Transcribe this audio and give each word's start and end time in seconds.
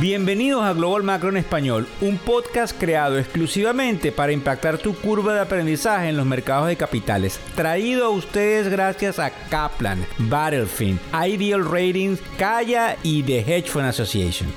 Bienvenidos 0.00 0.62
a 0.62 0.74
Global 0.74 1.02
Macro 1.02 1.28
en 1.28 1.38
Español, 1.38 1.88
un 2.00 2.18
podcast 2.18 2.78
creado 2.78 3.18
exclusivamente 3.18 4.12
para 4.12 4.30
impactar 4.30 4.78
tu 4.78 4.94
curva 4.94 5.34
de 5.34 5.40
aprendizaje 5.40 6.08
en 6.08 6.16
los 6.16 6.24
mercados 6.24 6.68
de 6.68 6.76
capitales. 6.76 7.40
Traído 7.56 8.06
a 8.06 8.10
ustedes 8.10 8.68
gracias 8.68 9.18
a 9.18 9.30
Kaplan, 9.48 10.06
Battlefield, 10.18 11.00
Ideal 11.12 11.64
Ratings, 11.64 12.20
Kaya 12.38 12.96
y 13.02 13.24
The 13.24 13.40
Hedge 13.40 13.70
Fund 13.70 13.86
Association. 13.86 14.48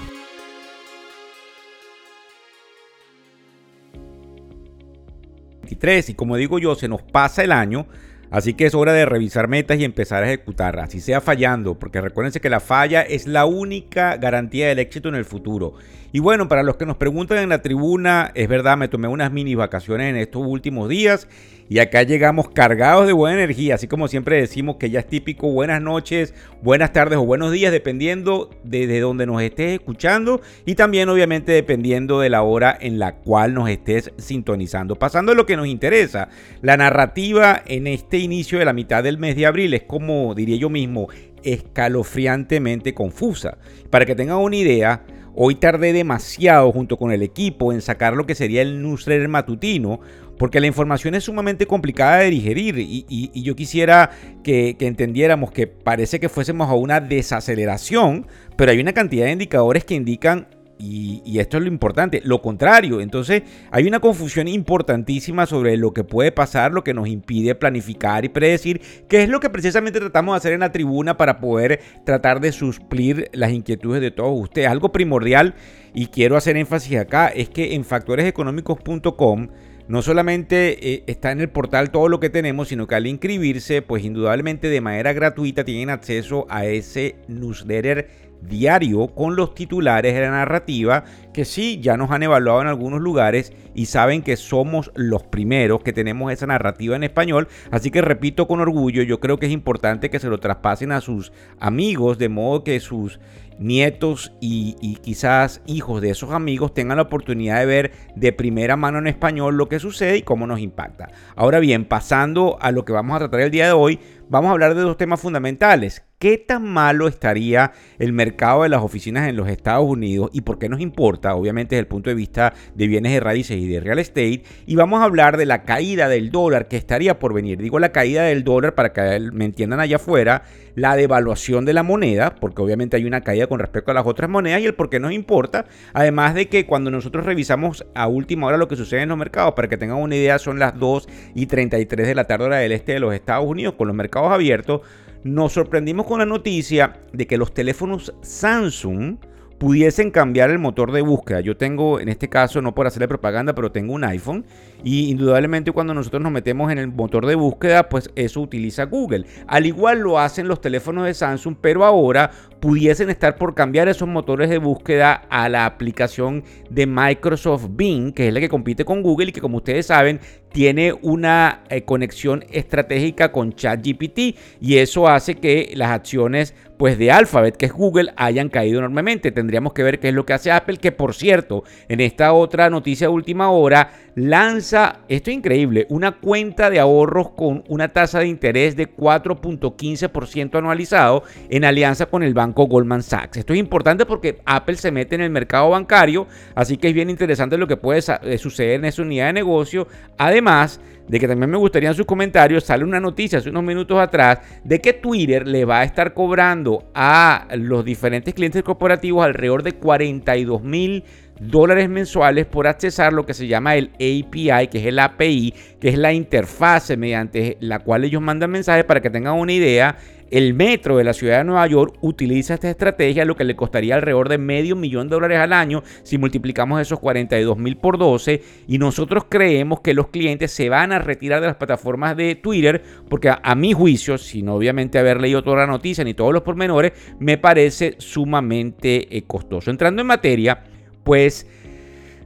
Y 5.72 6.14
como 6.14 6.36
digo 6.36 6.60
yo, 6.60 6.76
se 6.76 6.88
nos 6.88 7.02
pasa 7.02 7.44
el 7.44 7.52
año 7.52 7.88
Así 8.32 8.54
que 8.54 8.66
es 8.66 8.74
hora 8.74 8.94
de 8.94 9.06
revisar 9.06 9.50
metas 9.50 9.78
y 9.78 9.84
empezar 9.84 10.24
a 10.24 10.28
ejecutar, 10.28 10.80
así 10.80 11.02
sea 11.02 11.20
fallando, 11.20 11.78
porque 11.78 12.00
recuérdense 12.00 12.40
que 12.40 12.50
la 12.50 12.62
falla 12.62 13.02
es 13.02 13.28
la 13.28 13.46
única 13.46 14.16
garantía 14.16 14.70
del 14.70 14.80
éxito 14.80 15.10
en 15.10 15.16
el 15.16 15.26
futuro. 15.26 15.74
Y 16.14 16.20
bueno, 16.20 16.48
para 16.48 16.64
los 16.64 16.78
que 16.78 16.86
nos 16.86 16.96
preguntan 16.96 17.40
en 17.40 17.50
la 17.50 17.62
tribuna, 17.62 18.32
es 18.34 18.48
verdad, 18.48 18.78
me 18.78 18.88
tomé 18.88 19.10
unas 19.10 19.34
mini 19.34 19.56
vacaciones 19.56 20.10
en 20.10 20.16
estos 20.16 20.44
últimos 20.46 20.88
días 20.88 21.28
y 21.72 21.80
acá 21.80 22.04
llegamos 22.04 22.50
cargados 22.50 23.08
de 23.08 23.14
buena 23.14 23.38
energía, 23.38 23.76
así 23.76 23.88
como 23.88 24.10
siempre 24.10 24.36
decimos 24.36 24.76
que 24.76 24.90
ya 24.90 25.00
es 25.00 25.08
típico 25.08 25.50
buenas 25.50 25.82
noches, 25.82 26.34
buenas 26.62 26.92
tardes 26.92 27.18
o 27.18 27.26
buenos 27.26 27.54
días, 27.54 27.72
dependiendo 27.72 28.50
de, 28.66 29.00
donde 29.00 29.26
nos 29.26 29.42
estés 29.42 29.80
escuchando 29.80 30.42
y 30.66 30.76
también 30.76 31.08
obviamente 31.08 31.54
dependiendo 31.54 32.20
de 32.20 32.30
la 32.30 32.42
hora 32.42 32.78
en 32.78 33.00
la 33.00 33.16
cual 33.16 33.54
nos 33.54 33.70
estés 33.70 34.12
sintonizando. 34.18 34.98
Pasando 34.98 35.32
a 35.32 35.36
lo 35.36 35.46
que 35.46 35.56
nos 35.56 35.68
interesa, 35.68 36.28
la 36.62 36.76
narrativa 36.76 37.64
en 37.66 37.88
este 37.88 38.18
inicio 38.22 38.60
de 38.60 38.66
la 38.66 38.74
mitad 38.74 39.04
del 39.04 39.18
mes 39.18 39.36
de 39.36 39.46
abril 39.46 39.74
es 39.74 39.84
como 39.84 40.34
diría 40.36 40.58
yo 40.58 40.70
mismo, 40.70 41.08
escalofriantemente 41.44 42.94
confusa. 42.94 43.58
Para 43.90 44.06
que 44.06 44.16
tengan 44.16 44.38
una 44.38 44.56
idea, 44.56 45.04
Hoy 45.34 45.56
tardé 45.56 45.94
demasiado 45.94 46.72
junto 46.74 46.98
con 46.98 47.12
el 47.12 47.24
equipo 47.24 47.72
en 47.72 47.82
sacar 47.82 48.16
lo 48.16 48.26
que 48.26 48.36
sería 48.36 48.62
el 48.62 48.82
newsletter 48.82 49.30
matutino, 49.30 50.02
porque 50.38 50.60
la 50.60 50.68
información 50.68 51.16
es 51.16 51.24
sumamente 51.24 51.68
complicada 51.68 52.18
de 52.18 52.32
digerir 52.32 52.76
y, 52.78 53.42
yo 53.42 53.56
quisiera 53.56 54.10
que, 54.44 54.76
que, 54.78 54.88
entendiéramos 54.88 55.52
que 55.52 55.68
parece 55.68 56.20
que 56.20 56.28
fuésemos 56.28 56.70
a 56.70 56.74
una 56.74 57.00
desaceleración, 57.00 58.28
pero 58.58 58.72
hay 58.72 58.82
una 58.82 58.92
cantidad 58.92 59.26
de 59.26 59.32
indicadores 59.32 59.86
que 59.86 59.96
indican 59.96 60.48
y, 60.82 61.40
esto 61.40 61.58
es 61.58 61.64
lo 61.64 61.70
importante, 61.70 62.22
lo 62.24 62.42
contrario. 62.42 63.02
Entonces 63.02 63.44
hay 63.72 63.88
una 63.88 64.00
confusión 64.00 64.48
importantísima 64.48 65.46
sobre 65.46 65.78
lo 65.78 65.94
que 65.94 66.04
puede 66.04 66.32
pasar, 66.32 66.72
lo 66.72 66.84
que 66.84 66.94
nos 66.94 67.08
impide 67.08 67.56
planificar 67.56 68.26
y 68.26 68.30
predecir, 68.30 68.82
qué 69.08 69.24
es 69.24 69.30
lo 69.30 69.40
que 69.40 69.50
precisamente 69.50 70.00
tratamos 70.00 70.34
de 70.34 70.38
hacer 70.38 70.54
en 70.54 70.62
la 70.62 70.72
tribuna 70.72 71.18
para 71.18 71.40
poder 71.40 71.82
tratar 72.06 72.42
de 72.42 72.52
suplir 72.52 73.30
las 73.34 73.52
inquietudes 73.52 74.02
de 74.02 74.12
todos 74.12 74.40
ustedes. 74.40 74.68
Algo 74.68 74.92
primordial 74.92 75.56
y 75.94 76.08
quiero 76.08 76.36
hacer 76.36 76.58
énfasis 76.58 76.98
acá 76.98 77.28
es 77.28 77.50
que 77.50 77.76
en 77.76 77.86
factoreseconómicos.com 77.86 79.50
no 79.88 80.02
solamente 80.02 80.94
eh, 80.94 81.04
está 81.08 81.32
en 81.32 81.42
el 81.42 81.50
portal 81.50 81.92
todo 81.92 82.08
lo 82.08 82.20
que 82.20 82.30
tenemos, 82.30 82.70
sino 82.70 82.88
que 82.88 82.96
al 82.96 83.08
inscribirse, 83.08 83.82
pues 83.82 84.06
indudablemente 84.06 84.70
de 84.70 84.80
manera 84.80 85.12
gratuita 85.12 85.66
tienen 85.66 85.90
acceso 85.90 86.46
a 86.50 86.66
ese 86.66 87.16
newsletter 87.28 88.31
diario 88.42 89.08
con 89.08 89.36
los 89.36 89.54
titulares 89.54 90.14
de 90.14 90.22
la 90.22 90.32
narrativa 90.32 91.04
que 91.34 91.46
sí 91.46 91.80
ya 91.82 91.98
nos 91.98 92.12
han 92.12 92.24
evaluado 92.24 92.62
en 92.62 92.68
algunos 92.68 93.02
lugares 93.02 93.54
y 93.74 93.86
saben 93.86 94.22
que 94.22 94.36
somos 94.36 94.92
los 94.96 95.24
primeros 95.24 95.82
que 95.82 95.94
tenemos 95.94 96.32
esa 96.32 96.48
narrativa 96.48 96.96
en 96.96 97.04
español. 97.04 97.48
Así 97.72 97.92
que 97.92 98.02
repito 98.02 98.48
con 98.48 98.60
orgullo, 98.60 99.04
yo 99.04 99.20
creo 99.20 99.38
que 99.38 99.46
es 99.46 99.52
importante 99.52 100.10
que 100.10 100.20
se 100.20 100.28
lo 100.28 100.40
traspasen 100.40 100.92
a 100.92 101.02
sus 101.02 101.32
amigos 101.60 102.18
de 102.18 102.30
modo 102.30 102.64
que 102.64 102.80
sus 102.80 103.20
nietos 103.60 104.34
y, 104.42 104.76
y, 104.82 104.96
quizás 104.96 105.62
hijos 105.68 106.02
de 106.02 106.10
esos 106.10 106.32
amigos 106.32 106.74
tengan 106.74 106.98
la 106.98 107.04
oportunidad 107.04 107.60
de 107.60 107.66
ver 107.68 107.92
de 108.16 108.34
primera 108.34 108.76
mano 108.76 108.98
en 108.98 109.06
español 109.06 109.56
lo 109.56 109.70
que 109.70 109.80
sucede 109.80 110.18
y 110.18 110.22
cómo 110.24 110.48
nos 110.48 110.60
impacta. 110.60 111.12
Ahora 111.36 111.60
bien, 111.60 111.86
pasando 111.86 112.58
a 112.60 112.72
lo 112.72 112.86
que 112.86 112.94
vamos 112.94 113.16
a 113.16 113.20
tratar 113.20 113.42
el 113.42 113.52
día 113.52 113.68
de 113.68 113.74
hoy, 113.74 114.00
vamos 114.30 114.50
a 114.50 114.54
hablar 114.54 114.74
de 114.74 114.82
dos 114.82 114.98
temas 114.98 115.22
fundamentales. 115.22 116.04
¿Qué 116.22 116.38
tan 116.38 116.70
malo 116.70 117.08
estaría 117.08 117.72
el 117.98 118.14
mercado 118.14 118.62
de 118.62 118.70
las 118.70 118.84
oficinas 118.84 119.28
en 119.28 119.36
los 119.36 119.50
Estados 119.50 119.90
Unidos 119.90 120.30
y 120.32 120.42
por 120.42 120.60
qué 120.60 120.70
nos 120.70 120.80
importa? 120.80 121.34
Obviamente 121.34 121.74
desde 121.74 121.80
el 121.80 121.88
punto 121.88 122.12
de 122.12 122.16
vista 122.16 122.54
de 122.76 122.86
bienes 122.86 123.12
de 123.14 123.20
raíces 123.20 123.58
y 123.58 123.68
de 123.68 123.80
real 123.80 123.98
estate. 123.98 124.44
Y 124.68 124.76
vamos 124.76 125.02
a 125.02 125.06
hablar 125.06 125.36
de 125.36 125.48
la 125.48 125.64
caída 125.64 126.08
del 126.10 126.30
dólar 126.30 126.68
que 126.68 126.78
estaría 126.78 127.18
por 127.18 127.34
venir. 127.34 127.58
Digo 127.58 127.80
la 127.80 127.92
caída 127.92 128.22
del 128.22 128.44
dólar 128.44 128.76
para 128.76 128.94
que 128.94 129.32
me 129.34 129.46
entiendan 129.46 129.80
allá 129.80 129.96
afuera, 129.96 130.44
la 130.76 130.96
devaluación 130.96 131.66
de 131.66 131.74
la 131.74 131.82
moneda, 131.82 132.36
porque 132.36 132.62
obviamente 132.62 132.98
hay 132.98 133.06
una 133.06 133.22
caída 133.22 133.48
con 133.48 133.58
respecto 133.58 133.90
a 133.90 133.96
las 133.96 134.06
otras 134.06 134.30
monedas 134.30 134.62
y 134.62 134.68
el 134.68 134.76
por 134.76 134.92
qué 134.92 135.00
nos 135.00 135.14
importa. 135.14 135.66
Además 135.92 136.36
de 136.36 136.50
que 136.50 136.68
cuando 136.68 136.92
nosotros 136.92 137.26
revisamos 137.26 137.84
a 137.96 138.08
última 138.08 138.46
hora 138.46 138.58
lo 138.58 138.68
que 138.68 138.76
sucede 138.76 139.02
en 139.02 139.10
los 139.10 139.18
mercados, 139.18 139.56
para 139.56 139.68
que 139.68 139.78
tengan 139.78 139.98
una 139.98 140.16
idea, 140.16 140.38
son 140.38 140.60
las 140.60 140.78
2 140.78 141.10
y 141.34 141.48
33 141.48 142.06
de 142.06 142.14
la 142.14 142.26
tarde 142.26 142.46
hora 142.46 142.58
del 142.58 142.74
este 142.74 142.92
de 142.92 143.00
los 143.00 143.12
Estados 143.12 143.48
Unidos 143.48 143.74
con 143.74 143.88
los 143.88 143.96
mercados 143.96 144.32
abiertos 144.32 144.82
nos 145.24 145.54
sorprendimos 145.54 146.06
con 146.06 146.20
la 146.20 146.26
noticia 146.26 147.02
de 147.14 147.28
que 147.28 147.38
los 147.38 147.54
teléfonos 147.54 148.14
Samsung 148.22 149.18
pudiesen 149.62 150.10
cambiar 150.10 150.50
el 150.50 150.58
motor 150.58 150.92
de 150.92 151.02
búsqueda. 151.02 151.40
Yo 151.42 151.56
tengo, 151.56 152.00
en 152.00 152.10
este 152.10 152.30
caso, 152.30 152.64
no 152.64 152.74
por 152.74 152.88
hacerle 152.88 153.08
propaganda, 153.08 153.54
pero 153.54 153.72
tengo 153.72 153.94
un 153.94 154.04
iPhone 154.04 154.44
y 154.84 155.10
indudablemente 155.10 155.72
cuando 155.72 155.94
nosotros 155.94 156.22
nos 156.22 156.32
metemos 156.32 156.72
en 156.72 156.78
el 156.78 156.88
motor 156.88 157.26
de 157.26 157.36
búsqueda, 157.36 157.90
pues 157.90 158.10
eso 158.16 158.42
utiliza 158.42 158.86
Google. 158.86 159.26
Al 159.48 159.66
igual 159.66 160.00
lo 160.00 160.20
hacen 160.20 160.48
los 160.48 160.62
teléfonos 160.62 161.06
de 161.06 161.14
Samsung, 161.14 161.56
pero 161.60 161.86
ahora 161.86 162.32
pudiesen 162.60 163.10
estar 163.10 163.36
por 163.36 163.56
cambiar 163.56 163.88
esos 163.88 164.08
motores 164.08 164.50
de 164.50 164.60
búsqueda 164.60 165.24
a 165.30 165.50
la 165.50 165.66
aplicación 165.66 166.44
de 166.70 166.86
Microsoft 166.86 167.68
Bing, 167.72 168.14
que 168.14 168.28
es 168.28 168.34
la 168.34 168.40
que 168.40 168.50
compite 168.50 168.86
con 168.86 169.02
Google 169.02 169.30
y 169.30 169.32
que 169.32 169.42
como 169.42 169.58
ustedes 169.58 169.88
saben 169.88 170.20
tiene 170.52 170.94
una 171.02 171.64
eh, 171.70 171.84
conexión 171.84 172.44
estratégica 172.52 173.32
con 173.32 173.54
ChatGPT 173.54 174.38
y 174.60 174.78
eso 174.78 175.08
hace 175.08 175.36
que 175.36 175.72
las 175.76 175.92
acciones 175.92 176.54
pues 176.78 176.98
de 176.98 177.12
Alphabet, 177.12 177.58
que 177.58 177.68
es 177.68 177.74
Google, 177.74 178.12
hayan 178.18 178.50
caído 178.50 178.80
enormemente. 178.80 179.32
Tendríamos 179.32 179.72
que 179.74 179.84
ver 179.84 180.00
qué 180.00 180.10
es 180.10 180.16
lo 180.16 180.26
que 180.26 180.34
hace 180.34 180.52
Apple, 180.52 180.78
que 180.78 180.92
por 180.92 181.14
cierto, 181.14 181.64
en 181.88 182.02
esta 182.02 182.34
otra 182.34 182.72
noticia 182.72 183.08
de 183.08 183.14
última 183.14 183.52
hora, 183.52 183.92
lanza, 184.16 184.71
esto 184.74 185.30
es 185.32 185.36
increíble, 185.36 185.86
una 185.90 186.14
cuenta 186.14 186.70
de 186.70 186.80
ahorros 186.80 187.32
con 187.32 187.64
una 187.68 187.90
tasa 187.90 188.20
de 188.20 188.28
interés 188.28 188.76
de 188.76 188.90
4.15% 188.90 190.58
anualizado 190.58 191.24
en 191.50 191.66
alianza 191.66 192.06
con 192.06 192.24
el 192.24 192.34
banco 192.34 192.68
Goldman 192.68 193.04
Sachs. 193.04 193.38
Esto 193.38 193.54
es 193.54 193.60
importante 193.60 194.06
porque 194.06 194.42
Apple 194.46 194.76
se 194.76 194.92
mete 194.92 195.16
en 195.16 195.22
el 195.22 195.30
mercado 195.30 195.70
bancario, 195.70 196.28
así 196.56 196.78
que 196.78 196.90
es 196.90 196.94
bien 196.94 197.10
interesante 197.10 197.58
lo 197.58 197.68
que 197.68 197.78
puede 197.78 198.02
eh, 198.24 198.38
suceder 198.38 198.76
en 198.76 198.86
esa 198.86 199.02
unidad 199.02 199.28
de 199.28 199.34
negocio. 199.34 199.88
Además, 200.18 200.80
de 201.08 201.20
que 201.20 201.28
también 201.28 201.50
me 201.50 201.58
gustaría 201.58 201.90
en 201.90 201.96
sus 201.96 202.06
comentarios, 202.06 202.64
sale 202.64 202.84
una 202.84 203.00
noticia 203.00 203.40
hace 203.40 203.50
unos 203.50 203.64
minutos 203.64 204.00
atrás 204.00 204.40
de 204.64 204.80
que 204.80 204.94
Twitter 204.94 205.48
le 205.48 205.66
va 205.66 205.80
a 205.80 205.84
estar 205.84 206.14
cobrando 206.14 206.86
a 206.94 207.48
los 207.58 207.84
diferentes 207.84 208.34
clientes 208.34 208.64
corporativos 208.64 209.26
alrededor 209.26 209.64
de 209.64 209.74
42 209.74 210.64
mil 210.64 211.04
dólares 211.42 211.90
mensuales 211.90 212.46
por 212.46 212.68
accesar 212.68 213.14
lo 213.14 213.26
que 213.26 213.34
se 213.34 213.48
llama 213.48 213.76
el 213.76 213.90
API, 213.96 214.68
que 214.68 214.80
es 214.80 214.86
el 214.86 215.00
API, 215.00 215.54
que 215.80 215.90
es 215.90 215.98
la 215.98 216.14
interfase 216.14 216.98
mediante 216.98 217.58
la 217.60 217.80
cual 217.80 218.04
ellos 218.04 218.22
mandan 218.22 218.52
mensajes 218.52 218.86
para 218.86 219.02
que 219.02 219.10
tengan 219.10 219.34
una 219.34 219.54
idea. 219.54 219.98
El 220.30 220.54
metro 220.54 220.96
de 220.96 221.04
la 221.04 221.12
ciudad 221.12 221.40
de 221.40 221.44
Nueva 221.44 221.68
York 221.68 221.98
utiliza 222.00 222.54
esta 222.54 222.70
estrategia, 222.70 223.26
lo 223.26 223.36
que 223.36 223.44
le 223.44 223.58
costaría 223.58 223.96
alrededor 223.96 224.30
de 224.30 224.38
medio 224.38 224.78
millón 224.78 225.10
de 225.10 225.16
dólares 225.16 225.40
al 225.40 225.52
año 225.52 225.84
si 226.04 226.18
multiplicamos 226.18 226.80
esos 226.80 227.02
42 227.02 227.58
mil 227.58 227.76
por 227.76 227.98
12. 227.98 228.42
Y 228.66 228.78
nosotros 228.78 229.26
creemos 229.28 229.82
que 229.82 229.94
los 229.94 230.08
clientes 230.08 230.52
se 230.52 230.70
van 230.70 230.94
a 230.94 231.00
retirar 231.00 231.42
de 231.42 231.48
las 231.48 231.58
plataformas 231.58 232.16
de 232.16 232.36
Twitter, 232.36 232.82
porque 233.10 233.30
a, 233.30 233.56
mi 233.56 233.74
juicio, 233.74 234.18
sin 234.18 234.48
obviamente 234.48 235.00
haber 235.00 235.20
leído 235.20 235.44
toda 235.44 235.58
la 235.58 235.68
noticia 235.68 236.06
ni 236.06 236.14
todos 236.14 236.32
los 236.32 236.44
pormenores, 236.44 236.94
me 237.20 237.38
parece 237.38 237.96
sumamente 237.98 239.18
eh, 239.18 239.24
costoso. 239.28 239.70
Entrando 239.70 240.02
en 240.02 240.08
materia, 240.08 240.64
pues 241.04 241.48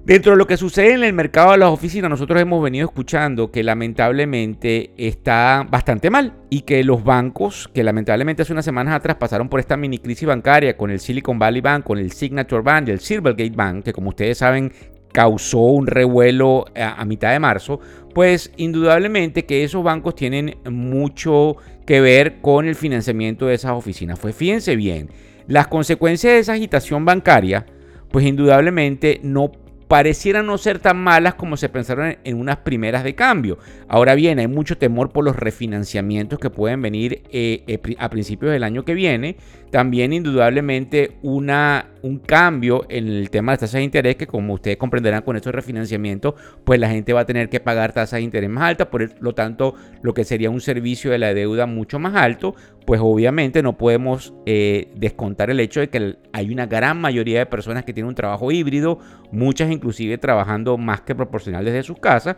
Dentro 0.06 0.34
de 0.34 0.38
lo 0.38 0.46
que 0.46 0.56
sucede 0.56 0.94
en 0.94 1.04
el 1.04 1.14
mercado 1.14 1.54
de 1.54 1.58
las 1.58 1.70
oficinas, 1.70 2.12
nosotros 2.12 2.40
hemos 2.40 2.62
venido 2.62 2.86
escuchando 2.86 3.50
que 3.50 3.64
lamentablemente 3.64 4.92
está 4.98 5.66
bastante 5.68 6.12
mal 6.12 6.34
y 6.52 6.62
que 6.62 6.84
los 6.84 7.04
bancos, 7.04 7.68
que 7.74 7.84
lamentablemente 7.84 8.44
hace 8.44 8.54
unas 8.54 8.66
semanas 8.66 8.94
atrás 8.94 9.18
pasaron 9.18 9.50
por 9.50 9.60
esta 9.60 9.78
mini 9.78 9.98
crisis 9.98 10.28
bancaria 10.28 10.78
con 10.78 10.92
el 10.92 11.00
Silicon 11.00 11.40
Valley 11.40 11.62
Bank, 11.62 11.86
con 11.86 11.98
el 11.98 12.12
Signature 12.12 12.62
Bank 12.62 12.88
y 12.88 12.92
el 12.92 13.00
Silvergate 13.00 13.56
Bank, 13.56 13.84
que 13.84 13.94
como 13.94 14.10
ustedes 14.10 14.38
saben 14.38 14.72
causó 15.12 15.62
un 15.62 15.88
revuelo 15.88 16.66
a, 16.76 17.04
mitad 17.06 17.32
de 17.32 17.40
marzo, 17.40 17.80
pues 18.14 18.52
indudablemente 18.58 19.46
que 19.46 19.64
esos 19.64 19.84
bancos 19.84 20.14
tienen 20.14 20.58
mucho 20.70 21.56
que 21.88 22.00
ver 22.00 22.42
con 22.42 22.68
el 22.68 22.76
financiamiento 22.76 23.48
de 23.48 23.56
esas 23.56 23.72
oficinas. 23.72 24.20
Pues 24.20 24.36
fíjense 24.36 24.76
bien, 24.76 25.10
las 25.48 25.66
consecuencias 25.66 26.34
de 26.34 26.40
esa 26.40 26.54
agitación 26.54 27.06
bancaria, 27.06 27.66
pues 28.12 28.25
indudablemente 28.25 29.19
no 29.24 29.52
pareciera 29.88 30.42
no 30.42 30.57
ser 30.57 30.80
tan 30.80 30.98
malas 30.98 31.36
como 31.36 31.57
se 31.57 31.69
pensaron 31.69 32.18
en 32.24 32.40
unas 32.40 32.57
primeras 32.57 33.04
de 33.04 33.16
cambio. 33.16 33.60
Ahora 33.88 34.16
bien, 34.16 34.40
hay 34.40 34.48
mucho 34.48 34.78
temor 34.78 35.12
por 35.12 35.24
los 35.24 35.36
refinanciamientos 35.36 36.40
que 36.40 36.50
pueden 36.50 36.81
venir 36.81 37.24
eh, 37.31 37.63
eh, 37.68 37.96
a 38.00 38.10
principios 38.10 38.52
del 38.52 38.63
año 38.63 38.84
que 38.84 38.94
viene. 38.94 39.38
También 39.75 40.13
indudablemente 40.13 41.18
una, 41.22 41.89
un 42.01 42.19
cambio 42.19 42.86
en 42.88 43.10
el 43.10 43.30
tema 43.30 43.51
de 43.51 43.57
tasas 43.57 43.74
de 43.74 43.83
interés 43.83 44.16
que 44.16 44.25
como 44.25 44.54
ustedes 44.54 44.77
comprenderán 44.77 45.22
con 45.24 45.36
estos 45.36 45.54
refinanciamientos, 45.54 46.33
pues 46.63 46.80
la 46.80 46.89
gente 46.89 47.12
va 47.12 47.19
a 47.19 47.25
tener 47.25 47.50
que 47.50 47.60
pagar 47.60 47.92
tasas 47.92 48.19
de 48.19 48.22
interés 48.22 48.50
más 48.50 48.63
altas, 48.63 48.88
por 48.88 49.22
lo 49.22 49.36
tanto 49.36 49.75
lo 50.01 50.13
que 50.13 50.24
sería 50.24 50.50
un 50.50 50.62
servicio 50.62 51.12
de 51.12 51.18
la 51.18 51.33
deuda 51.33 51.66
mucho 51.66 52.00
más 52.00 52.16
alto, 52.16 52.56
pues 52.86 53.01
obviamente 53.04 53.62
no 53.62 53.77
podemos 53.77 54.33
eh, 54.45 54.94
descontar 54.95 55.50
el 55.50 55.60
hecho 55.60 55.81
de 55.81 55.89
que 55.89 56.19
hay 56.31 56.54
una 56.54 56.68
gran 56.68 57.01
mayoría 57.01 57.39
de 57.39 57.45
personas 57.45 57.83
que 57.83 57.92
tienen 57.92 58.07
un 58.07 58.16
trabajo 58.16 58.54
híbrido, 58.54 59.00
muchas 59.33 59.69
inclusive 59.69 60.18
trabajando 60.18 60.77
más 60.77 61.01
que 61.01 61.16
proporcional 61.16 61.66
desde 61.66 61.83
sus 61.83 62.00
casas, 62.00 62.38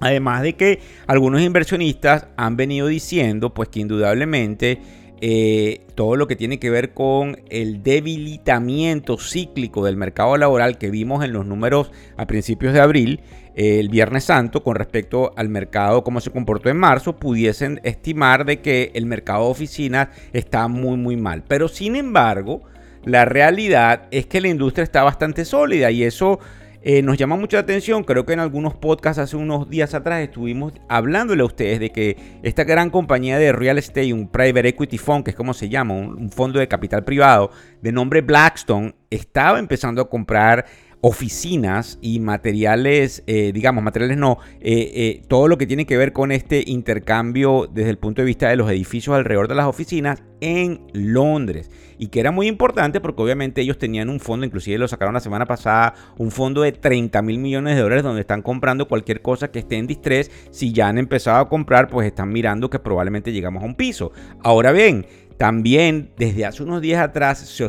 Además 0.00 0.42
de 0.42 0.54
que 0.54 0.80
algunos 1.06 1.40
inversionistas 1.40 2.26
han 2.36 2.56
venido 2.56 2.88
diciendo 2.88 3.54
pues 3.54 3.70
que 3.70 3.80
indudablemente 3.80 4.80
eh, 5.20 5.80
todo 5.94 6.16
lo 6.16 6.26
que 6.26 6.36
tiene 6.36 6.58
que 6.58 6.70
ver 6.70 6.92
con 6.92 7.42
el 7.48 7.82
debilitamiento 7.82 9.16
cíclico 9.18 9.84
del 9.84 9.96
mercado 9.96 10.36
laboral 10.36 10.76
que 10.76 10.90
vimos 10.90 11.24
en 11.24 11.32
los 11.32 11.46
números 11.46 11.90
a 12.16 12.26
principios 12.26 12.74
de 12.74 12.80
abril, 12.80 13.20
eh, 13.54 13.78
el 13.78 13.88
Viernes 13.88 14.24
Santo, 14.24 14.62
con 14.62 14.74
respecto 14.74 15.32
al 15.36 15.48
mercado, 15.48 16.02
cómo 16.02 16.20
se 16.20 16.30
comportó 16.30 16.68
en 16.68 16.76
marzo, 16.76 17.16
pudiesen 17.16 17.80
estimar 17.84 18.44
de 18.44 18.60
que 18.60 18.90
el 18.94 19.06
mercado 19.06 19.44
de 19.44 19.50
oficinas 19.50 20.08
está 20.32 20.68
muy, 20.68 20.96
muy 20.96 21.16
mal. 21.16 21.44
Pero 21.46 21.68
sin 21.68 21.96
embargo, 21.96 22.62
la 23.04 23.24
realidad 23.24 24.08
es 24.10 24.26
que 24.26 24.40
la 24.40 24.48
industria 24.48 24.82
está 24.82 25.02
bastante 25.02 25.44
sólida 25.44 25.90
y 25.90 26.02
eso 26.02 26.40
eh, 26.86 27.00
nos 27.00 27.16
llama 27.16 27.36
mucho 27.36 27.56
la 27.56 27.62
atención, 27.62 28.04
creo 28.04 28.26
que 28.26 28.34
en 28.34 28.40
algunos 28.40 28.74
podcasts 28.74 29.18
hace 29.18 29.38
unos 29.38 29.70
días 29.70 29.94
atrás 29.94 30.20
estuvimos 30.20 30.74
hablándole 30.86 31.42
a 31.42 31.46
ustedes 31.46 31.80
de 31.80 31.88
que 31.88 32.18
esta 32.42 32.64
gran 32.64 32.90
compañía 32.90 33.38
de 33.38 33.52
real 33.52 33.78
estate, 33.78 34.12
un 34.12 34.28
private 34.28 34.68
equity 34.68 34.98
fund, 34.98 35.24
que 35.24 35.30
es 35.30 35.36
como 35.36 35.54
se 35.54 35.70
llama, 35.70 35.94
un 35.94 36.30
fondo 36.30 36.58
de 36.58 36.68
capital 36.68 37.02
privado 37.02 37.50
de 37.80 37.90
nombre 37.90 38.20
Blackstone, 38.20 38.94
estaba 39.08 39.58
empezando 39.58 40.02
a 40.02 40.10
comprar 40.10 40.66
oficinas 41.06 41.98
y 42.00 42.18
materiales, 42.18 43.24
eh, 43.26 43.52
digamos, 43.52 43.84
materiales 43.84 44.16
no, 44.16 44.38
eh, 44.62 44.90
eh, 44.94 45.22
todo 45.28 45.48
lo 45.48 45.58
que 45.58 45.66
tiene 45.66 45.84
que 45.84 45.98
ver 45.98 46.14
con 46.14 46.32
este 46.32 46.64
intercambio 46.66 47.68
desde 47.70 47.90
el 47.90 47.98
punto 47.98 48.22
de 48.22 48.26
vista 48.26 48.48
de 48.48 48.56
los 48.56 48.70
edificios 48.70 49.14
alrededor 49.14 49.46
de 49.46 49.54
las 49.54 49.66
oficinas 49.66 50.22
en 50.40 50.80
Londres. 50.94 51.70
Y 51.98 52.08
que 52.08 52.20
era 52.20 52.30
muy 52.30 52.48
importante 52.48 53.02
porque 53.02 53.20
obviamente 53.20 53.60
ellos 53.60 53.76
tenían 53.76 54.08
un 54.08 54.18
fondo, 54.18 54.46
inclusive 54.46 54.78
lo 54.78 54.88
sacaron 54.88 55.12
la 55.12 55.20
semana 55.20 55.44
pasada, 55.44 55.94
un 56.16 56.30
fondo 56.30 56.62
de 56.62 56.72
30 56.72 57.20
mil 57.20 57.38
millones 57.38 57.76
de 57.76 57.82
dólares 57.82 58.02
donde 58.02 58.22
están 58.22 58.40
comprando 58.40 58.88
cualquier 58.88 59.20
cosa 59.20 59.50
que 59.50 59.58
esté 59.58 59.76
en 59.76 59.86
distrés. 59.86 60.30
Si 60.50 60.72
ya 60.72 60.88
han 60.88 60.96
empezado 60.96 61.36
a 61.36 61.50
comprar, 61.50 61.88
pues 61.88 62.06
están 62.06 62.32
mirando 62.32 62.70
que 62.70 62.78
probablemente 62.78 63.30
llegamos 63.30 63.62
a 63.62 63.66
un 63.66 63.74
piso. 63.74 64.12
Ahora 64.42 64.72
bien, 64.72 65.06
también 65.36 66.10
desde 66.16 66.44
hace 66.44 66.62
unos 66.62 66.80
días 66.80 67.02
atrás 67.02 67.38
se 67.38 67.64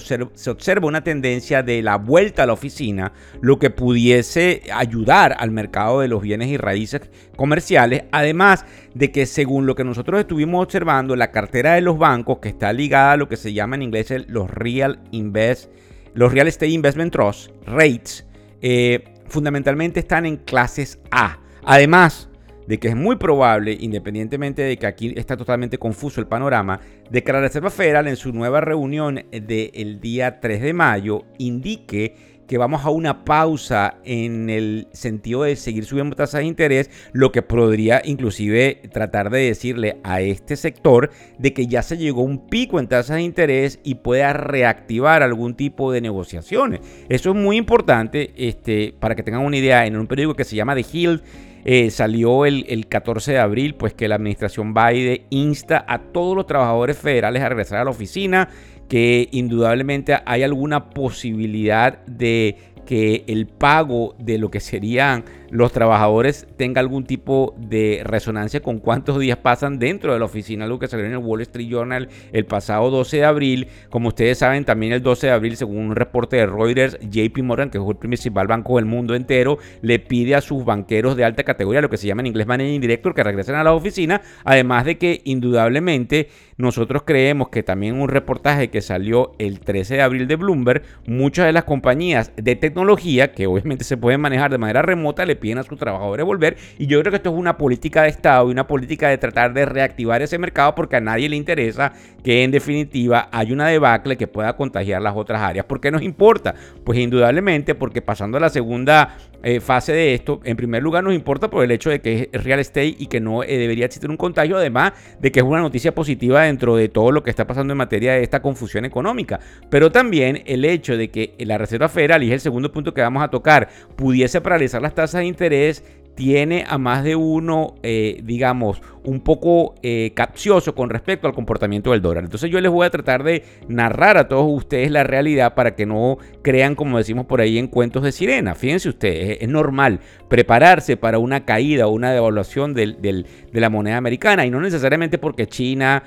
observa, 0.50 0.88
una 0.88 1.04
tendencia 1.04 1.64
de 1.64 1.82
la 1.82 1.98
vuelta 1.98 2.44
a 2.44 2.46
la 2.46 2.54
oficina, 2.54 3.12
lo 3.42 3.58
que 3.58 3.70
pudiese 3.70 4.62
ayudar 4.74 5.36
al 5.40 5.52
mercado 5.52 6.02
de 6.02 6.08
los 6.08 6.22
bienes 6.22 6.50
y 6.50 6.58
raíces 6.58 7.02
comerciales, 7.36 8.04
además 8.12 8.66
de 8.94 9.12
que 9.12 9.26
según 9.26 9.66
lo 9.66 9.76
que 9.76 9.84
nosotros 9.84 10.20
estuvimos 10.20 10.64
observando, 10.64 11.16
la 11.16 11.32
cartera 11.32 11.74
de 11.74 11.82
los 11.82 11.98
bancos, 11.98 12.40
que 12.40 12.50
está 12.50 12.72
ligada 12.72 13.14
a 13.14 13.18
lo 13.18 13.28
que 13.28 13.38
se 13.38 13.54
llama 13.54 13.76
en 13.76 13.82
inglés 13.82 14.14
los 14.28 14.50
Real, 14.50 15.00
Invest, 15.12 15.72
los 16.14 16.32
Real 16.32 16.48
Estate 16.48 16.70
Investment 16.70 17.12
Trust, 17.12 17.50
REITs, 17.66 18.26
eh, 18.62 19.04
fundamentalmente 19.28 20.00
están 20.00 20.26
en 20.26 20.38
clases 20.38 21.00
A. 21.12 21.40
Además, 21.64 22.30
de 22.68 22.80
que 22.80 22.90
es 22.90 22.96
muy 22.96 23.16
probable, 23.16 23.78
independientemente 23.80 24.62
de 24.62 24.78
que 24.78 24.88
aquí 24.88 25.14
está 25.16 25.38
totalmente 25.38 25.78
confuso 25.78 26.20
el 26.20 26.28
panorama, 26.28 26.80
de 27.10 27.24
que 27.24 27.34
la 27.34 27.42
Reserva 27.42 27.70
Federal 27.70 28.08
en 28.08 28.16
su 28.16 28.32
nueva 28.34 28.62
reunión 28.62 29.24
del 29.32 30.00
día 30.00 30.40
3 30.40 30.62
de 30.62 30.74
mayo 30.74 31.24
indique 31.38 32.36
que 32.48 32.58
vamos 32.58 32.86
a 32.86 32.90
una 32.90 33.26
pausa 33.26 33.98
en 34.04 34.50
el 34.50 34.88
sentido 34.92 35.44
de 35.44 35.56
seguir 35.56 35.86
subiendo 35.86 36.16
tasas 36.16 36.42
de 36.42 36.46
interés, 36.46 36.90
lo 37.12 37.32
que 37.32 37.42
podría 37.42 38.02
inclusive 38.04 38.82
tratar 38.92 39.30
de 39.30 39.48
decirle 39.48 39.98
a 40.04 40.22
este 40.22 40.56
sector 40.56 41.12
de 41.38 41.54
que 41.54 41.68
ya 41.68 41.82
se 41.82 41.98
llegó 41.98 42.22
un 42.22 42.48
pico 42.48 42.80
en 42.80 42.88
tasas 42.88 43.18
de 43.18 43.24
interés 43.24 43.80
y 43.84 43.96
pueda 43.96 44.34
reactivar 44.34 45.24
algún 45.24 45.56
tipo 45.56 45.92
de 45.92 46.02
negociaciones. 46.02 46.82
Eso 47.10 47.32
es 47.32 47.36
muy 47.36 47.58
importante 47.58 48.34
este, 48.38 48.94
para 49.00 49.16
que 49.16 49.24
tengan 49.24 49.42
una 49.42 49.58
idea. 49.58 49.86
En 49.86 49.98
un 49.98 50.08
periódico 50.08 50.36
que 50.36 50.44
se 50.44 50.56
llama 50.56 50.76
The 50.76 50.86
Hill 50.92 51.22
eh, 51.68 51.90
salió 51.90 52.46
el, 52.46 52.88
14 52.88 53.34
de 53.34 53.40
abril, 53.40 53.74
pues 53.74 53.96
que 53.96 54.08
la 54.08 54.16
administración 54.16 54.76
Biden 54.76 55.26
insta 55.32 55.84
a 55.88 56.00
todos 56.00 56.36
los 56.36 56.46
trabajadores 56.46 56.96
federales 56.96 57.42
a 57.42 57.50
regresar 57.50 57.80
a 57.80 57.84
la 57.84 57.90
oficina, 57.90 58.50
que 58.88 59.28
indudablemente 59.32 60.16
hay 60.28 60.44
alguna 60.44 60.92
posibilidad 60.92 62.06
de 62.06 62.58
que 62.86 63.24
el 63.28 63.48
pago 63.48 64.16
de 64.20 64.38
lo 64.38 64.50
que 64.52 64.60
serían 64.60 65.26
los 65.50 65.72
trabajadores 65.72 66.48
tenga 66.58 66.82
algún 66.82 67.06
tipo 67.06 67.56
de 67.58 68.02
resonancia 68.04 68.62
con 68.62 68.80
cuántos 68.80 69.20
días 69.20 69.38
pasan 69.38 69.80
dentro 69.80 70.14
de 70.14 70.20
la 70.20 70.26
oficina, 70.26 70.66
algo 70.66 70.80
que 70.80 70.88
salió 70.88 71.06
en 71.06 71.14
el 71.14 71.18
Wall 71.20 71.42
Street 71.42 71.70
Journal 71.70 72.10
el 72.34 72.46
pasado 72.46 72.90
12 72.90 73.18
de 73.18 73.26
abril. 73.26 73.68
Como 73.90 74.10
ustedes 74.10 74.40
saben, 74.40 74.66
también 74.66 74.94
el 74.94 75.02
12 75.02 75.28
de 75.28 75.34
abril, 75.34 75.56
según 75.56 75.78
un 75.78 75.96
reporte 75.96 76.38
de 76.38 76.46
Reuters, 76.46 76.98
JP 77.00 77.38
Morgan, 77.44 77.70
que 77.70 77.78
es 77.78 77.84
el 77.88 77.96
principal 77.96 78.48
banco 78.48 78.76
del 78.76 78.86
mundo 78.86 79.16
entero, 79.16 79.58
le 79.82 80.00
pide 80.00 80.36
a 80.36 80.42
sus 80.42 80.66
banqueros 80.66 81.16
de 81.16 81.24
alta 81.24 81.44
categoría, 81.44 81.82
lo 81.82 81.90
que 81.90 81.98
se 81.98 82.08
llama 82.08 82.22
en 82.22 82.28
inglés 82.28 82.48
managing 82.48 82.82
director, 82.82 83.14
que 83.14 83.24
regresen 83.24 83.56
a 83.56 83.64
la 83.64 83.74
oficina, 83.74 84.22
además 84.44 84.86
de 84.86 84.98
que 84.98 85.22
indudablemente 85.24 86.30
nosotros 86.58 87.04
creemos 87.04 87.50
que 87.50 87.64
también 87.64 88.00
un 88.00 88.08
reportaje 88.08 88.70
que 88.70 88.82
salió 88.82 89.34
el 89.40 89.60
13 89.60 89.96
de 89.96 90.02
abril 90.02 90.28
de 90.28 90.38
Bloomberg, 90.38 90.84
muchas 91.06 91.46
de 91.46 91.52
las 91.52 91.66
compañías 91.66 92.32
de 92.38 92.56
tecnología, 92.56 93.34
que 93.34 93.48
obviamente 93.48 93.84
se 93.84 93.98
pueden 93.98 94.22
manejar 94.22 94.52
de 94.52 94.58
manera 94.58 94.82
remota, 94.82 95.26
le 95.26 95.36
piden 95.36 95.58
a 95.58 95.64
sus 95.64 95.78
trabajadores 95.78 96.26
volver. 96.26 96.56
Y 96.78 96.88
yo 96.88 97.00
creo 97.02 97.12
que 97.12 97.18
esto 97.18 97.32
es 97.32 97.36
una 97.36 97.58
política 97.58 98.04
de 98.04 98.10
Estado 98.10 98.48
y 98.48 98.52
una 98.52 98.68
política 98.68 99.10
de 99.10 99.18
tratar 99.18 99.54
de 99.54 99.66
reactivar 99.66 100.22
ese 100.22 100.38
mercado 100.38 100.76
porque 100.76 100.96
a 100.96 101.02
nadie 101.02 101.28
le 101.28 101.36
interesa 101.36 101.92
que 102.24 102.44
en 102.44 102.52
definitiva 102.52 103.28
haya 103.32 103.54
una 103.54 103.68
debacle 103.68 104.18
que 104.18 104.28
pueda 104.28 104.56
contagiar 104.56 105.02
las 105.02 105.16
otras 105.16 105.42
áreas. 105.42 105.66
¿Por 105.66 105.82
qué 105.82 105.92
nos 105.92 106.02
importa? 106.02 106.56
Pues 106.84 106.98
indudablemente 106.98 107.76
porque 107.76 108.02
pasando 108.02 108.38
a 108.38 108.42
la 108.42 108.50
segunda 108.50 109.18
eh, 109.44 109.60
fase 109.60 109.94
de 109.94 110.14
esto, 110.14 110.40
en 110.44 110.58
primer 110.58 110.82
lugar 110.82 111.04
nos 111.04 111.14
importa 111.14 111.50
por 111.50 111.64
el 111.64 111.72
hecho 111.72 111.90
de 111.90 112.02
que 112.02 112.30
es 112.32 112.44
real 112.44 112.60
estate 112.60 112.96
y 112.98 113.08
que 113.08 113.20
no 113.20 113.44
eh, 113.44 113.58
debería 113.58 113.86
existir 113.86 114.10
un 114.10 114.18
contagio, 114.18 114.58
además 114.58 114.94
de 115.20 115.32
que 115.32 115.40
es 115.40 115.46
una 115.46 115.62
noticia 115.62 115.94
positiva 115.94 116.44
dentro 116.44 116.76
de 116.76 116.90
todo 116.90 117.12
lo 117.12 117.24
que 117.24 117.30
está 117.30 117.48
pasando 117.48 117.74
en 117.74 117.78
materia 117.78 118.14
de 118.14 118.24
esta 118.24 118.42
confusión 118.42 118.86
económica. 118.86 119.40
Pero 119.70 119.92
también 119.92 120.44
el 120.46 120.66
hecho 120.66 120.98
de 120.98 121.10
que 121.10 121.36
la 121.40 121.58
Reserva 121.58 121.90
Federal, 121.90 122.24
y 122.24 122.28
es 122.28 122.34
el 122.34 122.42
segundo 122.42 122.72
punto 122.72 122.94
que 122.94 123.02
vamos 123.02 123.24
a 123.24 123.30
tocar, 123.30 123.70
pudiese 123.96 124.42
paralizar 124.42 124.82
las 124.82 124.96
tasas 124.96 125.22
de 125.22 125.28
interés 125.28 125.84
tiene 126.16 126.64
a 126.68 126.78
más 126.78 127.04
de 127.04 127.16
uno, 127.16 127.76
eh, 127.84 128.22
digamos, 128.24 128.82
un 129.04 129.20
poco 129.20 129.76
eh, 129.84 130.14
capcioso 130.16 130.74
con 130.74 130.90
respecto 130.90 131.28
al 131.28 131.34
comportamiento 131.34 131.92
del 131.92 132.02
dólar. 132.02 132.24
Entonces 132.24 132.50
yo 132.50 132.60
les 132.60 132.72
voy 132.72 132.86
a 132.86 132.90
tratar 132.90 133.24
de 133.24 133.44
narrar 133.68 134.18
a 134.18 134.28
todos 134.28 134.46
ustedes 134.48 134.90
la 134.90 135.04
realidad 135.04 135.54
para 135.54 135.76
que 135.76 135.86
no 135.86 136.18
crean, 136.42 136.76
como 136.76 136.98
decimos 136.98 137.26
por 137.26 137.42
ahí, 137.42 137.58
en 137.58 137.68
cuentos 137.68 138.04
de 138.04 138.12
sirena. 138.12 138.56
Fíjense 138.56 138.90
ustedes, 138.90 139.38
es, 139.42 139.50
normal 139.50 140.00
prepararse 140.30 140.98
para 140.98 141.20
una 141.20 141.46
caída 141.46 141.88
o 141.88 141.92
una 141.92 142.12
devaluación 142.12 142.74
de 142.74 143.26
la 143.52 143.70
moneda 143.70 143.98
americana 143.98 144.46
y 144.46 144.50
no 144.50 144.60
necesariamente 144.60 145.18
porque 145.18 145.48
China 145.48 146.04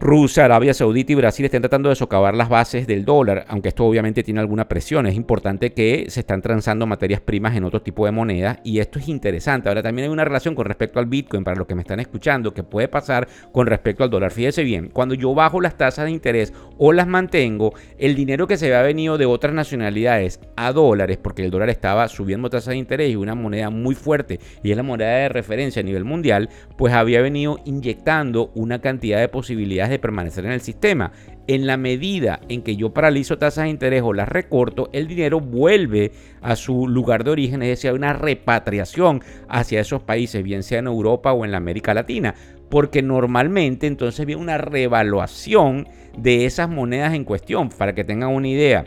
Rusia, 0.00 0.44
Arabia 0.44 0.74
Saudita 0.74 1.12
y 1.12 1.14
Brasil 1.14 1.44
están 1.44 1.62
tratando 1.62 1.88
de 1.88 1.94
socavar 1.94 2.34
las 2.34 2.48
bases 2.48 2.86
del 2.86 3.04
dólar, 3.04 3.44
aunque 3.48 3.68
esto 3.68 3.84
obviamente 3.84 4.22
tiene 4.22 4.40
alguna 4.40 4.68
presión. 4.68 5.06
Es 5.06 5.14
importante 5.14 5.72
que 5.72 6.06
se 6.08 6.20
están 6.20 6.42
transando 6.42 6.86
materias 6.86 7.20
primas 7.20 7.56
en 7.56 7.64
otro 7.64 7.80
tipo 7.80 8.04
de 8.04 8.12
monedas 8.12 8.58
y 8.64 8.80
esto 8.80 8.98
es 8.98 9.08
interesante. 9.08 9.68
Ahora 9.68 9.82
también 9.82 10.06
hay 10.06 10.12
una 10.12 10.24
relación 10.24 10.54
con 10.54 10.66
respecto 10.66 10.98
al 10.98 11.06
Bitcoin, 11.06 11.44
para 11.44 11.56
los 11.56 11.66
que 11.66 11.74
me 11.74 11.82
están 11.82 12.00
escuchando, 12.00 12.52
que 12.52 12.62
puede 12.62 12.88
pasar 12.88 13.28
con 13.52 13.66
respecto 13.66 14.04
al 14.04 14.10
dólar. 14.10 14.30
Fíjese 14.30 14.62
bien, 14.64 14.88
cuando 14.92 15.14
yo 15.14 15.34
bajo 15.34 15.60
las 15.60 15.76
tasas 15.76 16.06
de 16.06 16.10
interés 16.10 16.52
o 16.76 16.92
las 16.92 17.06
mantengo, 17.06 17.72
el 17.98 18.14
dinero 18.14 18.46
que 18.46 18.56
se 18.56 18.66
había 18.66 18.82
venido 18.82 19.16
de 19.16 19.26
otras 19.26 19.54
nacionalidades 19.54 20.40
a 20.56 20.72
dólares, 20.72 21.18
porque 21.22 21.44
el 21.44 21.50
dólar 21.50 21.70
estaba 21.70 22.08
subiendo 22.08 22.50
tasas 22.50 22.72
de 22.72 22.78
interés 22.78 23.10
y 23.10 23.16
una 23.16 23.34
moneda 23.34 23.70
muy 23.70 23.94
fuerte 23.94 24.40
y 24.62 24.70
es 24.70 24.76
la 24.76 24.82
moneda 24.82 25.16
de 25.16 25.28
referencia 25.28 25.80
a 25.80 25.84
nivel 25.84 26.04
mundial, 26.04 26.50
pues 26.76 26.92
había 26.92 27.22
venido 27.22 27.58
inyectando 27.64 28.50
una 28.54 28.80
cantidad 28.80 29.20
de 29.20 29.28
posibilidades 29.28 29.83
de 29.90 29.98
permanecer 29.98 30.44
en 30.44 30.52
el 30.52 30.60
sistema. 30.60 31.12
En 31.46 31.66
la 31.66 31.76
medida 31.76 32.40
en 32.48 32.62
que 32.62 32.76
yo 32.76 32.94
paralizo 32.94 33.38
tasas 33.38 33.64
de 33.64 33.70
interés 33.70 34.02
o 34.02 34.12
las 34.12 34.28
recorto, 34.28 34.88
el 34.92 35.06
dinero 35.06 35.40
vuelve 35.40 36.12
a 36.40 36.56
su 36.56 36.88
lugar 36.88 37.24
de 37.24 37.30
origen, 37.30 37.62
es 37.62 37.68
decir, 37.68 37.90
hay 37.90 37.96
una 37.96 38.12
repatriación 38.12 39.22
hacia 39.48 39.80
esos 39.80 40.02
países, 40.02 40.42
bien 40.42 40.62
sea 40.62 40.78
en 40.78 40.86
Europa 40.86 41.32
o 41.32 41.44
en 41.44 41.50
la 41.50 41.58
América 41.58 41.94
Latina, 41.94 42.34
porque 42.70 43.02
normalmente 43.02 43.86
entonces 43.86 44.24
viene 44.26 44.42
una 44.42 44.58
revaluación 44.58 45.86
de 46.16 46.46
esas 46.46 46.68
monedas 46.68 47.14
en 47.14 47.24
cuestión, 47.24 47.68
para 47.68 47.94
que 47.94 48.04
tengan 48.04 48.30
una 48.30 48.48
idea. 48.48 48.86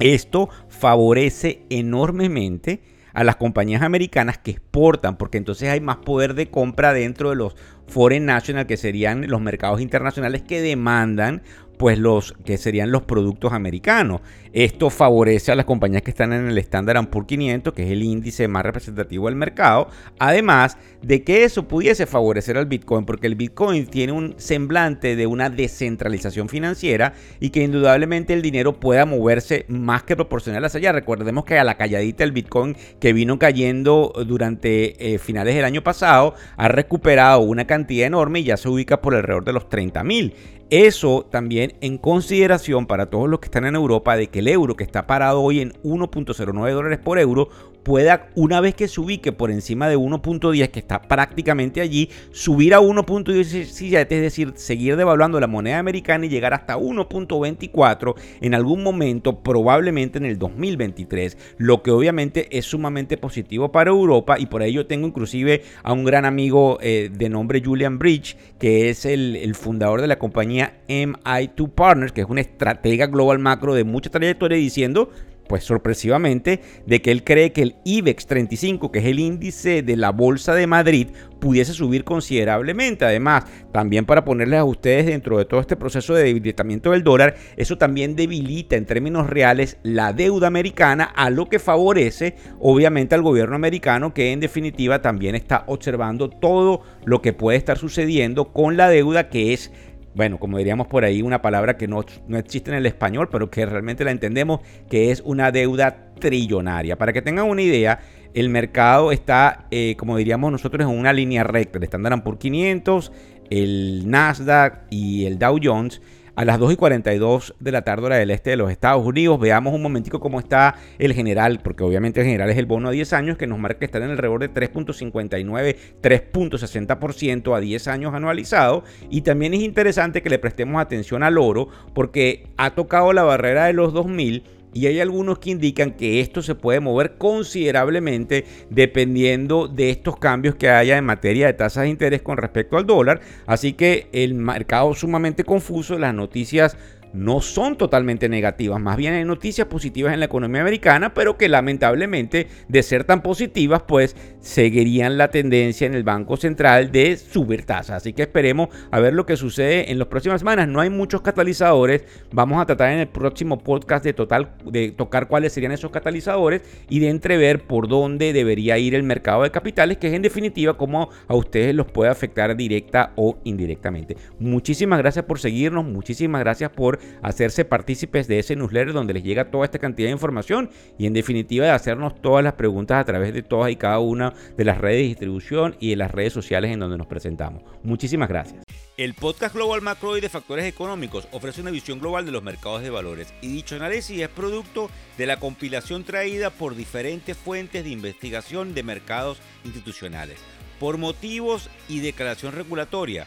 Esto 0.00 0.48
favorece 0.68 1.62
enormemente 1.70 2.80
a 3.16 3.24
las 3.24 3.36
compañías 3.36 3.80
americanas 3.80 4.36
que 4.36 4.50
exportan, 4.50 5.16
porque 5.16 5.38
entonces 5.38 5.70
hay 5.70 5.80
más 5.80 5.96
poder 5.96 6.34
de 6.34 6.50
compra 6.50 6.92
dentro 6.92 7.30
de 7.30 7.36
los 7.36 7.56
foreign 7.86 8.26
national, 8.26 8.66
que 8.66 8.76
serían 8.76 9.26
los 9.28 9.40
mercados 9.40 9.80
internacionales 9.80 10.42
que 10.42 10.60
demandan 10.60 11.40
pues 11.76 11.98
los 11.98 12.34
que 12.44 12.58
serían 12.58 12.90
los 12.90 13.02
productos 13.02 13.52
americanos. 13.52 14.20
Esto 14.52 14.88
favorece 14.88 15.52
a 15.52 15.54
las 15.54 15.66
compañías 15.66 16.02
que 16.02 16.10
están 16.10 16.32
en 16.32 16.48
el 16.48 16.56
Standard 16.58 17.08
Poor's 17.08 17.26
500, 17.26 17.74
que 17.74 17.84
es 17.84 17.90
el 17.90 18.02
índice 18.02 18.48
más 18.48 18.64
representativo 18.64 19.26
del 19.26 19.36
mercado, 19.36 19.88
además 20.18 20.78
de 21.02 21.22
que 21.22 21.44
eso 21.44 21.68
pudiese 21.68 22.06
favorecer 22.06 22.56
al 22.56 22.64
Bitcoin, 22.64 23.04
porque 23.04 23.26
el 23.26 23.34
Bitcoin 23.34 23.86
tiene 23.86 24.12
un 24.12 24.34
semblante 24.38 25.14
de 25.14 25.26
una 25.26 25.50
descentralización 25.50 26.48
financiera 26.48 27.12
y 27.38 27.50
que 27.50 27.62
indudablemente 27.62 28.32
el 28.32 28.40
dinero 28.40 28.80
pueda 28.80 29.04
moverse 29.04 29.66
más 29.68 30.04
que 30.04 30.16
proporcional 30.16 30.64
hacia 30.64 30.78
allá. 30.78 30.92
Recordemos 30.92 31.44
que 31.44 31.58
a 31.58 31.64
la 31.64 31.76
calladita 31.76 32.24
el 32.24 32.32
Bitcoin 32.32 32.76
que 32.98 33.12
vino 33.12 33.38
cayendo 33.38 34.12
durante 34.26 35.14
eh, 35.14 35.18
finales 35.18 35.54
del 35.54 35.64
año 35.64 35.82
pasado 35.82 36.34
ha 36.56 36.68
recuperado 36.68 37.40
una 37.40 37.66
cantidad 37.66 38.06
enorme 38.06 38.40
y 38.40 38.44
ya 38.44 38.56
se 38.56 38.68
ubica 38.68 39.02
por 39.02 39.14
alrededor 39.14 39.44
de 39.44 39.52
los 39.52 39.68
30 39.68 40.02
mil. 40.04 40.34
Eso 40.70 41.24
también 41.30 41.74
en 41.80 41.96
consideración 41.96 42.86
para 42.86 43.06
todos 43.06 43.28
los 43.28 43.38
que 43.38 43.46
están 43.46 43.66
en 43.66 43.76
Europa 43.76 44.16
de 44.16 44.26
que 44.26 44.40
el 44.40 44.48
euro 44.48 44.74
que 44.74 44.82
está 44.82 45.06
parado 45.06 45.40
hoy 45.40 45.60
en 45.60 45.72
1.09 45.84 46.72
dólares 46.72 46.98
por 46.98 47.20
euro 47.20 47.48
pueda 47.86 48.30
una 48.34 48.60
vez 48.60 48.74
que 48.74 48.88
se 48.88 49.00
ubique 49.00 49.30
por 49.30 49.52
encima 49.52 49.88
de 49.88 49.96
1.10 49.96 50.70
que 50.70 50.80
está 50.80 51.02
prácticamente 51.02 51.80
allí 51.80 52.10
subir 52.32 52.74
a 52.74 52.80
1.17 52.80 54.00
es 54.00 54.08
decir 54.08 54.54
seguir 54.56 54.96
devaluando 54.96 55.38
la 55.38 55.46
moneda 55.46 55.78
americana 55.78 56.26
y 56.26 56.28
llegar 56.28 56.52
hasta 56.52 56.76
1.24 56.76 58.16
en 58.40 58.54
algún 58.54 58.82
momento 58.82 59.40
probablemente 59.40 60.18
en 60.18 60.24
el 60.24 60.36
2023 60.36 61.38
lo 61.58 61.84
que 61.84 61.92
obviamente 61.92 62.48
es 62.50 62.64
sumamente 62.64 63.18
positivo 63.18 63.70
para 63.70 63.90
Europa 63.90 64.36
y 64.36 64.46
por 64.46 64.64
ello 64.64 64.88
tengo 64.88 65.06
inclusive 65.06 65.62
a 65.84 65.92
un 65.92 66.04
gran 66.04 66.24
amigo 66.24 66.78
eh, 66.80 67.08
de 67.12 67.28
nombre 67.28 67.62
Julian 67.64 68.00
Bridge 68.00 68.36
que 68.58 68.90
es 68.90 69.06
el, 69.06 69.36
el 69.36 69.54
fundador 69.54 70.00
de 70.00 70.08
la 70.08 70.18
compañía 70.18 70.74
MI2 70.88 71.70
Partners, 71.70 72.10
que 72.10 72.22
es 72.22 72.26
una 72.28 72.40
estratega 72.40 73.06
global 73.06 73.38
macro 73.38 73.74
de 73.74 73.84
mucha 73.84 74.10
trayectoria, 74.10 74.58
diciendo 74.58 75.10
pues 75.48 75.64
sorpresivamente, 75.64 76.60
de 76.86 77.02
que 77.02 77.10
él 77.10 77.24
cree 77.24 77.52
que 77.52 77.62
el 77.62 77.76
IBEX 77.84 78.26
35, 78.26 78.92
que 78.92 78.98
es 79.00 79.04
el 79.04 79.18
índice 79.18 79.82
de 79.82 79.96
la 79.96 80.10
Bolsa 80.10 80.54
de 80.54 80.66
Madrid, 80.66 81.08
pudiese 81.38 81.72
subir 81.72 82.04
considerablemente. 82.04 83.04
Además, 83.04 83.44
también 83.72 84.04
para 84.06 84.24
ponerles 84.24 84.60
a 84.60 84.64
ustedes 84.64 85.06
dentro 85.06 85.38
de 85.38 85.44
todo 85.44 85.60
este 85.60 85.76
proceso 85.76 86.14
de 86.14 86.24
debilitamiento 86.24 86.90
del 86.92 87.04
dólar, 87.04 87.36
eso 87.56 87.78
también 87.78 88.16
debilita 88.16 88.76
en 88.76 88.86
términos 88.86 89.28
reales 89.28 89.78
la 89.82 90.12
deuda 90.12 90.46
americana, 90.46 91.04
a 91.04 91.30
lo 91.30 91.48
que 91.48 91.58
favorece 91.58 92.36
obviamente 92.58 93.14
al 93.14 93.22
gobierno 93.22 93.56
americano, 93.56 94.14
que 94.14 94.32
en 94.32 94.40
definitiva 94.40 95.02
también 95.02 95.34
está 95.34 95.64
observando 95.66 96.28
todo 96.30 96.82
lo 97.04 97.22
que 97.22 97.32
puede 97.32 97.58
estar 97.58 97.78
sucediendo 97.78 98.52
con 98.52 98.76
la 98.76 98.88
deuda, 98.88 99.28
que 99.28 99.52
es 99.52 99.72
bueno, 100.16 100.38
como 100.38 100.56
diríamos 100.56 100.86
por 100.86 101.04
ahí, 101.04 101.20
una 101.20 101.42
palabra 101.42 101.76
que 101.76 101.86
no, 101.86 102.02
no, 102.26 102.38
existe 102.38 102.70
en 102.70 102.78
el 102.78 102.86
español, 102.86 103.28
pero 103.30 103.50
que 103.50 103.66
realmente 103.66 104.02
la 104.02 104.10
entendemos, 104.10 104.60
que 104.88 105.10
es 105.10 105.20
una 105.20 105.52
deuda 105.52 106.10
trillonaria. 106.18 106.96
Para 106.96 107.12
que 107.12 107.20
tengan 107.20 107.44
una 107.46 107.60
idea, 107.60 108.00
el 108.32 108.48
mercado 108.48 109.12
está, 109.12 109.66
eh, 109.70 109.94
como 109.98 110.16
diríamos 110.16 110.50
nosotros, 110.50 110.88
en 110.90 110.98
una 110.98 111.12
línea 111.12 111.44
recta. 111.44 111.76
El 111.76 111.84
Standard 111.84 112.22
Poor's 112.22 112.38
500, 112.38 113.12
el 113.50 114.10
Nasdaq 114.10 114.84
y 114.88 115.26
el 115.26 115.38
Dow 115.38 115.58
Jones 115.62 116.00
a 116.36 116.44
las 116.44 116.58
2 116.58 116.74
y 116.74 116.76
42 116.76 117.54
de 117.58 117.72
la 117.72 117.82
tarde 117.82 118.06
hora 118.06 118.16
del 118.16 118.30
este 118.30 118.50
de 118.50 118.56
los 118.56 118.70
Estados 118.70 119.04
Unidos. 119.04 119.40
Veamos 119.40 119.74
un 119.74 119.82
momentico 119.82 120.20
cómo 120.20 120.38
está 120.38 120.76
el 120.98 121.14
general, 121.14 121.60
porque 121.64 121.82
obviamente 121.82 122.20
el 122.20 122.26
general 122.26 122.50
es 122.50 122.58
el 122.58 122.66
bono 122.66 122.88
a 122.88 122.92
10 122.92 123.12
años 123.14 123.38
que 123.38 123.46
nos 123.46 123.58
marca 123.58 123.84
estar 123.84 124.02
en 124.02 124.10
alrededor 124.10 124.40
de 124.40 124.52
3.59, 124.52 125.76
3.60% 126.02 127.56
a 127.56 127.60
10 127.60 127.88
años 127.88 128.14
anualizado. 128.14 128.84
Y 129.10 129.22
también 129.22 129.54
es 129.54 129.62
interesante 129.62 130.22
que 130.22 130.30
le 130.30 130.38
prestemos 130.38 130.80
atención 130.80 131.22
al 131.22 131.38
oro 131.38 131.68
porque 131.94 132.48
ha 132.58 132.70
tocado 132.70 133.12
la 133.12 133.22
barrera 133.22 133.64
de 133.64 133.72
los 133.72 133.92
2000 133.92 134.55
y 134.76 134.86
hay 134.86 135.00
algunos 135.00 135.38
que 135.38 135.48
indican 135.48 135.92
que 135.92 136.20
esto 136.20 136.42
se 136.42 136.54
puede 136.54 136.80
mover 136.80 137.14
considerablemente 137.16 138.44
dependiendo 138.68 139.68
de 139.68 139.88
estos 139.88 140.18
cambios 140.18 140.54
que 140.54 140.68
haya 140.68 140.98
en 140.98 141.04
materia 141.06 141.46
de 141.46 141.54
tasas 141.54 141.84
de 141.84 141.88
interés 141.88 142.20
con 142.20 142.36
respecto 142.36 142.76
al 142.76 142.84
dólar. 142.84 143.20
Así 143.46 143.72
que 143.72 144.08
el 144.12 144.34
mercado 144.34 144.94
sumamente 144.94 145.44
confuso, 145.44 145.98
las 145.98 146.12
noticias 146.12 146.76
no 147.14 147.40
son 147.40 147.78
totalmente 147.78 148.28
negativas, 148.28 148.78
más 148.78 148.98
bien 148.98 149.14
hay 149.14 149.24
noticias 149.24 149.66
positivas 149.68 150.12
en 150.12 150.20
la 150.20 150.26
economía 150.26 150.60
americana, 150.60 151.14
pero 151.14 151.38
que 151.38 151.48
lamentablemente 151.48 152.48
de 152.68 152.82
ser 152.82 153.04
tan 153.04 153.22
positivas, 153.22 153.82
pues 153.88 154.14
seguirían 154.46 155.18
la 155.18 155.28
tendencia 155.28 155.88
en 155.88 155.94
el 155.94 156.04
Banco 156.04 156.36
Central 156.36 156.92
de 156.92 157.16
subir 157.16 157.64
tasas. 157.64 157.96
Así 157.96 158.12
que 158.12 158.22
esperemos 158.22 158.68
a 158.92 159.00
ver 159.00 159.12
lo 159.12 159.26
que 159.26 159.36
sucede 159.36 159.90
en 159.90 159.98
las 159.98 160.06
próximas 160.06 160.40
semanas. 160.40 160.68
No 160.68 160.80
hay 160.80 160.88
muchos 160.88 161.20
catalizadores, 161.20 162.04
vamos 162.30 162.62
a 162.62 162.66
tratar 162.66 162.92
en 162.92 163.00
el 163.00 163.08
próximo 163.08 163.58
podcast 163.58 164.04
de, 164.04 164.12
total, 164.12 164.52
de 164.64 164.92
tocar 164.92 165.26
cuáles 165.26 165.52
serían 165.52 165.72
esos 165.72 165.90
catalizadores 165.90 166.62
y 166.88 167.00
de 167.00 167.08
entrever 167.08 167.66
por 167.66 167.88
dónde 167.88 168.32
debería 168.32 168.78
ir 168.78 168.94
el 168.94 169.02
mercado 169.02 169.42
de 169.42 169.50
capitales, 169.50 169.98
que 169.98 170.06
es 170.06 170.14
en 170.14 170.22
definitiva 170.22 170.76
cómo 170.76 171.10
a 171.26 171.34
ustedes 171.34 171.74
los 171.74 171.90
puede 171.90 172.10
afectar 172.12 172.56
directa 172.56 173.12
o 173.16 173.38
indirectamente. 173.42 174.16
Muchísimas 174.38 175.00
gracias 175.00 175.24
por 175.24 175.40
seguirnos, 175.40 175.84
muchísimas 175.84 176.40
gracias 176.40 176.70
por 176.70 177.00
hacerse 177.20 177.64
partícipes 177.64 178.28
de 178.28 178.38
ese 178.38 178.54
newsletter 178.54 178.92
donde 178.92 179.14
les 179.14 179.24
llega 179.24 179.50
toda 179.50 179.64
esta 179.64 179.80
cantidad 179.80 180.06
de 180.06 180.12
información 180.12 180.70
y 180.98 181.06
en 181.06 181.14
definitiva 181.14 181.64
de 181.64 181.72
hacernos 181.72 182.20
todas 182.22 182.44
las 182.44 182.52
preguntas 182.52 183.00
a 183.00 183.04
través 183.04 183.34
de 183.34 183.42
todas 183.42 183.72
y 183.72 183.76
cada 183.76 183.98
una 183.98 184.35
de 184.56 184.64
las 184.64 184.78
redes 184.78 184.98
de 184.98 185.08
distribución 185.08 185.76
y 185.80 185.90
de 185.90 185.96
las 185.96 186.10
redes 186.10 186.32
sociales 186.32 186.70
en 186.70 186.80
donde 186.80 186.98
nos 186.98 187.06
presentamos. 187.06 187.62
Muchísimas 187.82 188.28
gracias. 188.28 188.62
El 188.96 189.14
podcast 189.14 189.54
Global 189.54 189.82
Macro 189.82 190.16
y 190.16 190.22
de 190.22 190.30
Factores 190.30 190.64
Económicos 190.64 191.28
ofrece 191.32 191.60
una 191.60 191.70
visión 191.70 192.00
global 192.00 192.24
de 192.24 192.32
los 192.32 192.42
mercados 192.42 192.82
de 192.82 192.88
valores 192.88 193.34
y 193.42 193.48
dicho 193.48 193.76
análisis 193.76 194.20
es 194.20 194.28
producto 194.28 194.90
de 195.18 195.26
la 195.26 195.38
compilación 195.38 196.04
traída 196.04 196.48
por 196.50 196.74
diferentes 196.74 197.36
fuentes 197.36 197.84
de 197.84 197.90
investigación 197.90 198.74
de 198.74 198.82
mercados 198.82 199.38
institucionales. 199.64 200.38
Por 200.80 200.96
motivos 200.96 201.68
y 201.88 202.00
declaración 202.00 202.52
regulatoria, 202.52 203.26